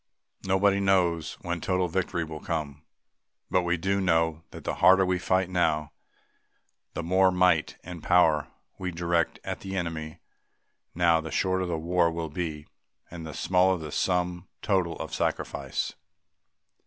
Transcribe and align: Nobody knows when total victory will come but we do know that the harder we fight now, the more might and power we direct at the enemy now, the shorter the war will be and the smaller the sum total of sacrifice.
Nobody 0.47 0.79
knows 0.79 1.35
when 1.41 1.61
total 1.61 1.87
victory 1.87 2.23
will 2.23 2.39
come 2.39 2.81
but 3.51 3.61
we 3.61 3.77
do 3.77 4.01
know 4.01 4.41
that 4.49 4.63
the 4.63 4.73
harder 4.81 5.05
we 5.05 5.19
fight 5.19 5.47
now, 5.47 5.91
the 6.95 7.03
more 7.03 7.31
might 7.31 7.77
and 7.83 8.01
power 8.01 8.47
we 8.79 8.89
direct 8.89 9.37
at 9.43 9.59
the 9.59 9.77
enemy 9.77 10.17
now, 10.95 11.21
the 11.21 11.29
shorter 11.29 11.67
the 11.67 11.77
war 11.77 12.09
will 12.09 12.29
be 12.29 12.65
and 13.11 13.27
the 13.27 13.33
smaller 13.35 13.77
the 13.77 13.91
sum 13.91 14.47
total 14.63 14.97
of 14.97 15.13
sacrifice. 15.13 15.93